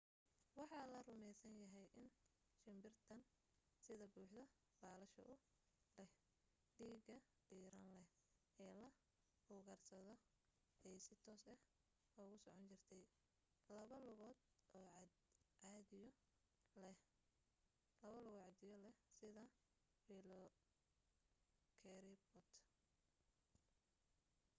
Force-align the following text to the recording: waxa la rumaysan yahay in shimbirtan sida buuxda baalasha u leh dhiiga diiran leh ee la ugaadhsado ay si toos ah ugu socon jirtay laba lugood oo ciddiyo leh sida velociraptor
waxa 0.59 0.81
la 0.93 0.99
rumaysan 1.09 1.53
yahay 1.63 1.87
in 2.01 2.09
shimbirtan 2.61 3.21
sida 3.83 4.05
buuxda 4.15 4.43
baalasha 4.81 5.21
u 5.31 5.33
leh 5.97 6.11
dhiiga 6.77 7.17
diiran 7.49 7.85
leh 7.93 8.07
ee 8.65 8.73
la 8.81 8.89
ugaadhsado 9.57 10.13
ay 10.87 10.97
si 11.05 11.13
toos 11.25 11.41
ah 11.51 11.59
ugu 12.23 12.35
socon 12.43 12.63
jirtay 12.71 13.03
laba 13.75 13.97
lugood 14.07 14.37
oo 14.81 15.05
ciddiyo 18.59 18.89
leh 19.21 19.49
sida 20.07 20.39
velociraptor 21.83 22.75